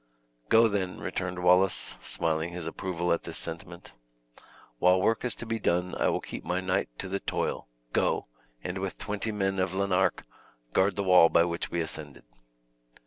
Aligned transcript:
"Go, 0.49 0.67
then," 0.67 0.97
returned 0.97 1.43
Wallace, 1.43 1.95
smiling 2.01 2.53
his 2.53 2.65
approval 2.65 3.11
of 3.11 3.21
this 3.21 3.37
sentiment, 3.37 3.93
"while 4.79 4.99
work 4.99 5.23
is 5.23 5.35
to 5.35 5.45
be 5.45 5.59
done 5.59 5.93
I 5.93 6.09
will 6.09 6.19
keep 6.21 6.43
my 6.43 6.59
knight 6.59 6.89
to 6.97 7.07
the 7.07 7.19
toil; 7.19 7.67
go, 7.93 8.25
and 8.63 8.79
with 8.79 8.97
twenty 8.97 9.31
men 9.31 9.59
of 9.59 9.75
Lanark, 9.75 10.23
guard 10.73 10.95
the 10.95 11.03
wall 11.03 11.29
by 11.29 11.43
which 11.43 11.69
we 11.69 11.81
ascended." 11.81 12.23